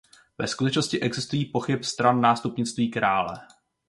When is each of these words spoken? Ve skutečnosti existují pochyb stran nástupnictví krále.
Ve 0.37 0.47
skutečnosti 0.47 1.01
existují 1.01 1.45
pochyb 1.45 1.83
stran 1.83 2.21
nástupnictví 2.21 2.91
krále. 2.91 3.47